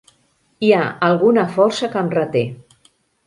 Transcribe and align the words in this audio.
Hi 0.67 0.69
ha 0.77 0.85
alguna 1.07 1.43
força 1.57 1.91
que 1.95 2.03
em 2.05 2.11
reté. 2.17 2.45